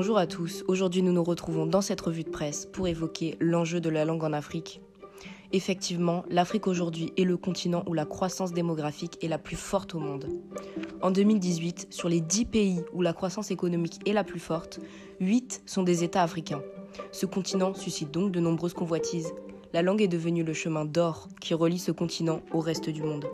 [0.00, 3.80] Bonjour à tous, aujourd'hui nous nous retrouvons dans cette revue de presse pour évoquer l'enjeu
[3.80, 4.80] de la langue en Afrique.
[5.50, 9.98] Effectivement, l'Afrique aujourd'hui est le continent où la croissance démographique est la plus forte au
[9.98, 10.28] monde.
[11.02, 14.78] En 2018, sur les 10 pays où la croissance économique est la plus forte,
[15.18, 16.62] 8 sont des États africains.
[17.10, 19.32] Ce continent suscite donc de nombreuses convoitises.
[19.72, 23.26] La langue est devenue le chemin d'or qui relie ce continent au reste du monde.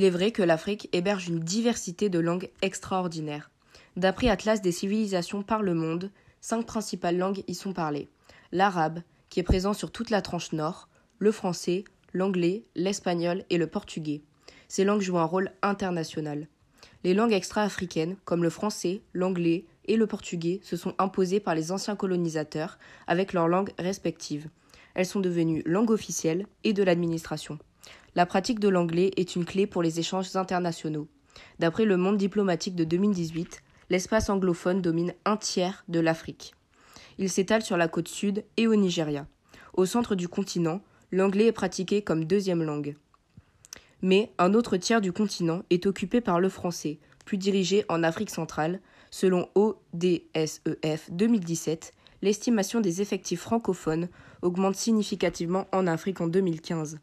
[0.00, 3.50] Il est vrai que l'Afrique héberge une diversité de langues extraordinaires.
[3.96, 8.08] D'après Atlas des civilisations par le monde, cinq principales langues y sont parlées.
[8.50, 13.66] L'arabe, qui est présent sur toute la tranche nord, le français, l'anglais, l'espagnol et le
[13.66, 14.22] portugais.
[14.68, 16.48] Ces langues jouent un rôle international.
[17.04, 21.72] Les langues extra-africaines, comme le français, l'anglais et le portugais, se sont imposées par les
[21.72, 24.48] anciens colonisateurs avec leurs langues respectives.
[24.94, 27.58] Elles sont devenues langues officielles et de l'administration.
[28.16, 31.06] La pratique de l'anglais est une clé pour les échanges internationaux.
[31.60, 36.54] D'après le Monde diplomatique de 2018, l'espace anglophone domine un tiers de l'Afrique.
[37.18, 39.28] Il s'étale sur la côte sud et au Nigeria.
[39.74, 40.80] Au centre du continent,
[41.12, 42.96] l'anglais est pratiqué comme deuxième langue.
[44.02, 48.30] Mais un autre tiers du continent est occupé par le français, plus dirigé en Afrique
[48.30, 48.80] centrale.
[49.12, 51.92] Selon ODSEF 2017,
[52.22, 54.08] l'estimation des effectifs francophones
[54.42, 56.98] augmente significativement en Afrique en 2015.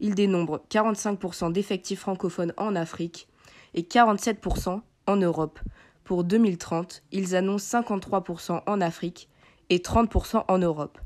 [0.00, 3.28] Il dénombre 45% d'effectifs francophones en Afrique
[3.74, 5.60] et 47% en Europe.
[6.04, 9.28] Pour 2030, ils annoncent 53% en Afrique
[9.70, 10.98] et 30% en Europe.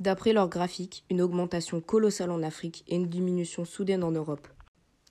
[0.00, 4.48] D'après leur graphique, une augmentation colossale en Afrique et une diminution soudaine en Europe.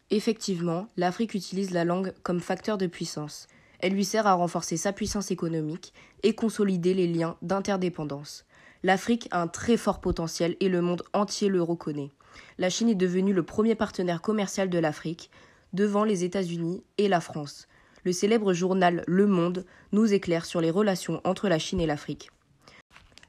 [0.09, 3.47] Effectivement, l'Afrique utilise la langue comme facteur de puissance.
[3.79, 8.45] Elle lui sert à renforcer sa puissance économique et consolider les liens d'interdépendance.
[8.83, 12.11] L'Afrique a un très fort potentiel et le monde entier le reconnaît
[12.57, 15.29] la Chine est devenue le premier partenaire commercial de l'Afrique,
[15.73, 17.67] devant les États-Unis et la France.
[18.03, 22.31] Le célèbre journal Le Monde nous éclaire sur les relations entre la Chine et l'Afrique.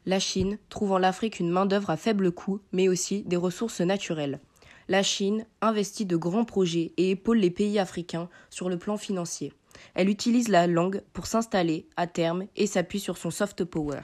[0.06, 4.40] La Chine trouve en l'Afrique une main-d'œuvre à faible coût, mais aussi des ressources naturelles.
[4.88, 9.52] La Chine investit de grands projets et épaule les pays africains sur le plan financier.
[9.94, 14.02] Elle utilise la langue pour s'installer à terme et s'appuie sur son soft power.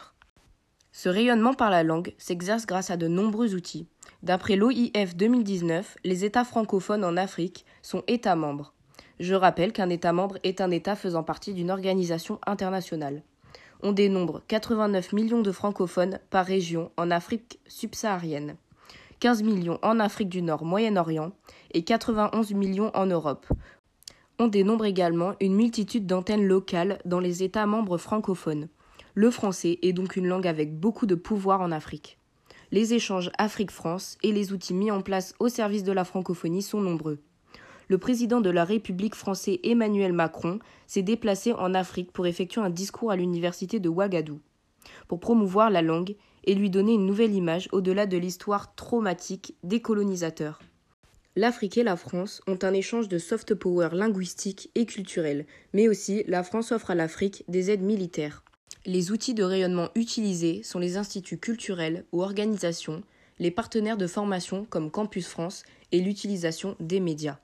[0.93, 3.87] Ce rayonnement par la langue s'exerce grâce à de nombreux outils.
[4.23, 8.75] D'après l'OIF 2019, les États francophones en Afrique sont États membres.
[9.21, 13.23] Je rappelle qu'un État membre est un État faisant partie d'une organisation internationale.
[13.83, 18.57] On dénombre 89 millions de francophones par région en Afrique subsaharienne,
[19.21, 21.33] 15 millions en Afrique du Nord Moyen-Orient
[21.73, 23.47] et 91 millions en Europe.
[24.39, 28.69] On dénombre également une multitude d'antennes locales dans les États membres francophones.
[29.15, 32.19] Le français est donc une langue avec beaucoup de pouvoir en Afrique.
[32.71, 36.81] Les échanges Afrique-France et les outils mis en place au service de la francophonie sont
[36.81, 37.19] nombreux.
[37.89, 42.71] Le président de la République français Emmanuel Macron s'est déplacé en Afrique pour effectuer un
[42.71, 44.41] discours à l'université de Ouagadougou,
[45.09, 49.83] pour promouvoir la langue et lui donner une nouvelle image au-delà de l'histoire traumatique des
[49.83, 50.61] colonisateurs.
[51.35, 56.23] L'Afrique et la France ont un échange de soft power linguistique et culturel, mais aussi
[56.29, 58.45] la France offre à l'Afrique des aides militaires.
[58.87, 63.03] Les outils de rayonnement utilisés sont les instituts culturels ou organisations,
[63.39, 67.39] les partenaires de formation comme Campus France et l'utilisation des médias.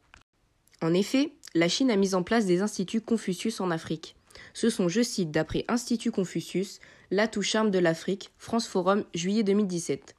[0.82, 4.16] En effet, la Chine a mis en place des instituts Confucius en Afrique.
[4.54, 10.14] Ce sont, je cite, d'après Institut Confucius, l'atout charme de l'Afrique, France Forum, juillet 2017.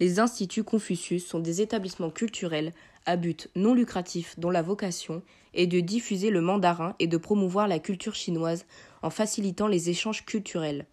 [0.00, 2.72] Les instituts Confucius sont des établissements culturels
[3.06, 5.22] à but non lucratif dont la vocation
[5.54, 8.66] est de diffuser le mandarin et de promouvoir la culture chinoise
[9.02, 10.86] en facilitant les échanges culturels.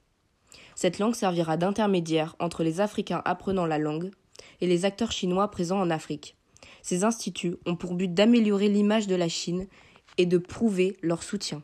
[0.75, 4.11] Cette langue servira d'intermédiaire entre les Africains apprenant la langue
[4.61, 6.35] et les acteurs chinois présents en Afrique.
[6.81, 9.67] Ces instituts ont pour but d'améliorer l'image de la Chine
[10.17, 11.63] et de prouver leur soutien.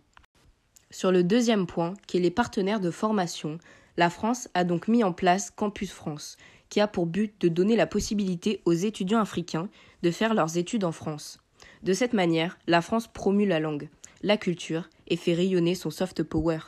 [0.91, 3.57] Sur le deuxième point, qui est les partenaires de formation,
[3.97, 6.37] la France a donc mis en place Campus France,
[6.69, 9.69] qui a pour but de donner la possibilité aux étudiants africains
[10.03, 11.39] de faire leurs études en France.
[11.81, 13.89] De cette manière, la France promue la langue,
[14.21, 16.59] la culture et fait rayonner son soft power.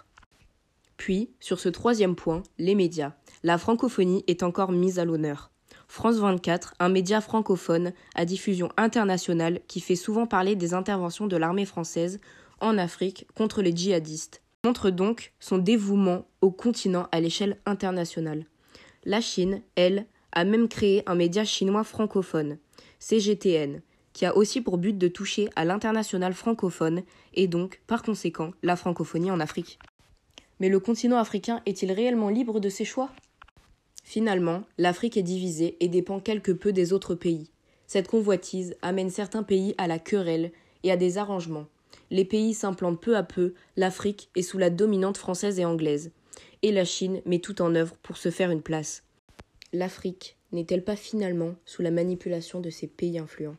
[0.97, 3.13] Puis, sur ce troisième point, les médias.
[3.43, 5.51] La francophonie est encore mise à l'honneur.
[5.87, 11.37] France 24, un média francophone à diffusion internationale qui fait souvent parler des interventions de
[11.37, 12.19] l'armée française
[12.61, 18.45] en Afrique contre les djihadistes, montre donc son dévouement au continent à l'échelle internationale.
[19.03, 22.57] La Chine, elle, a même créé un média chinois francophone,
[22.99, 23.81] CGTN,
[24.13, 27.03] qui a aussi pour but de toucher à l'international francophone
[27.33, 29.79] et donc, par conséquent, la francophonie en Afrique.
[30.59, 33.11] Mais le continent africain est-il réellement libre de ses choix?
[34.03, 37.49] Finalement, l'Afrique est divisée et dépend quelque peu des autres pays.
[37.87, 40.51] Cette convoitise amène certains pays à la querelle
[40.83, 41.65] et à des arrangements.
[42.11, 46.11] Les pays s'implantent peu à peu, l'Afrique est sous la dominante française et anglaise.
[46.61, 49.03] Et la Chine met tout en œuvre pour se faire une place.
[49.73, 53.57] L'Afrique, n'est-elle pas finalement sous la manipulation de ces pays influents?